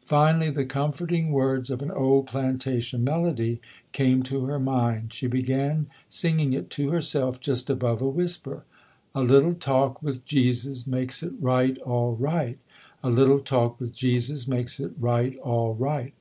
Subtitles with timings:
[0.00, 3.60] Finally the comforting words of an old plantation melody
[3.92, 5.12] came to her mind.
[5.12, 8.64] She began singing it to herself just above a whisper:
[9.14, 12.56] A little talk with Jesus makes it right, all right.
[13.04, 16.14] A little talk with Jesus makes it right, all right.